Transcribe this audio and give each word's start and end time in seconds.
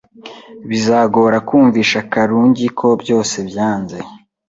Bizagora 0.69 1.37
kumvisha 1.47 1.99
Karungi 2.11 2.65
ko 2.79 2.87
byose 3.01 3.37
byanze. 3.49 3.97